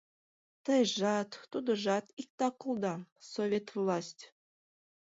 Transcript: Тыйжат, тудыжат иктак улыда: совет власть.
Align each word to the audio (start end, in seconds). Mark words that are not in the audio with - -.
Тыйжат, 0.65 1.29
тудыжат 1.51 2.05
иктак 2.21 2.55
улыда: 2.69 2.95
совет 3.33 3.67
власть. 3.77 4.23